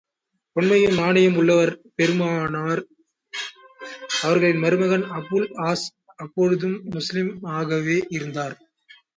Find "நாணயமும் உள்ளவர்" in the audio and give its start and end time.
0.95-1.71